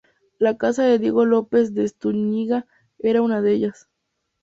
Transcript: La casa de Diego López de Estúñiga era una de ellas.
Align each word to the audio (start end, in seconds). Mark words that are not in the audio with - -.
La 0.39 0.57
casa 0.57 0.81
de 0.83 0.97
Diego 0.97 1.25
López 1.25 1.75
de 1.75 1.83
Estúñiga 1.83 2.65
era 2.97 3.21
una 3.21 3.43
de 3.43 3.51
ellas. 3.53 3.87